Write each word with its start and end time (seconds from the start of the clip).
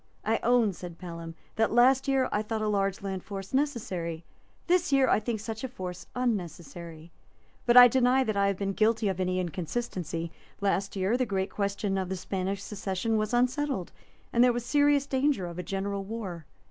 "I 0.25 0.39
own," 0.41 0.73
said 0.73 0.97
Pelham, 0.97 1.35
"that 1.57 1.71
last 1.71 2.07
year 2.07 2.27
I 2.31 2.41
thought 2.41 2.63
a 2.63 2.67
large 2.67 3.03
land 3.03 3.23
force 3.23 3.53
necessary; 3.53 4.23
this 4.65 4.91
year 4.91 5.07
I 5.07 5.19
think 5.19 5.39
such 5.39 5.63
a 5.63 5.67
force 5.67 6.07
unnecessary; 6.15 7.11
but 7.67 7.77
I 7.77 7.87
deny 7.87 8.23
that 8.23 8.35
I 8.35 8.47
have 8.47 8.57
been 8.57 8.73
guilty 8.73 9.09
of 9.09 9.19
any 9.19 9.39
inconsistency. 9.39 10.31
Last 10.59 10.95
year 10.95 11.17
the 11.17 11.27
great 11.27 11.51
question 11.51 11.99
of 11.99 12.09
the 12.09 12.17
Spanish 12.17 12.63
succession 12.63 13.15
was 13.15 13.31
unsettled, 13.31 13.91
and 14.33 14.43
there 14.43 14.51
was 14.53 14.65
serious 14.65 15.05
danger 15.05 15.45
of 15.45 15.59
a 15.59 15.61
general 15.61 16.03
war. 16.03 16.47